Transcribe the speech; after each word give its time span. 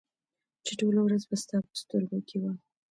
چې 0.65 0.71
ټوله 0.79 1.01
ورځ 1.03 1.23
به 1.29 1.35
ستا 1.43 1.57
په 1.67 1.73
سترګو 1.83 2.19
کې 2.27 2.37
وه 2.41 2.51